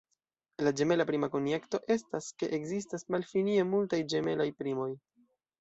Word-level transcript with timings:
La 0.67 0.71
ĝemela 0.79 1.05
prima 1.09 1.27
konjekto 1.35 1.81
estas, 1.97 2.31
ke 2.39 2.51
ekzistas 2.59 3.07
malfinie 3.17 3.69
multaj 3.75 4.03
ĝemelaj 4.15 4.53
primoj. 4.65 4.91